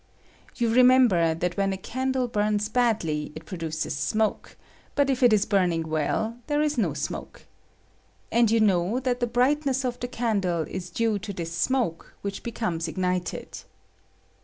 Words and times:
You 0.55 0.73
remember 0.73 1.35
that 1.35 1.57
when 1.57 1.71
a 1.73 1.77
candle 1.77 2.27
bums 2.27 2.69
badly 2.69 3.31
it 3.35 3.45
produces 3.45 3.95
smoke; 3.95 4.57
but 4.95 5.11
if 5.11 5.21
it 5.21 5.31
is 5.31 5.45
burning 5.45 5.87
well, 5.87 6.37
there 6.47 6.63
is 6.63 6.75
no 6.75 6.95
smoke. 6.95 7.45
And 8.31 8.49
you 8.49 8.59
know 8.61 8.99
that 8.99 9.19
the 9.19 9.27
brightness 9.27 9.85
of 9.85 9.99
the 9.99 10.07
candle 10.07 10.63
is 10.63 10.89
due 10.89 11.19
to 11.19 11.31
this 11.33 11.55
smoke, 11.55 12.15
which 12.23 12.41
becomes 12.41 12.87
ignited. 12.87 13.59